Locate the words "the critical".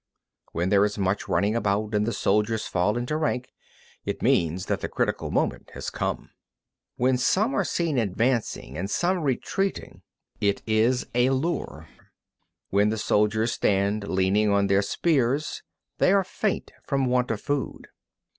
4.81-5.29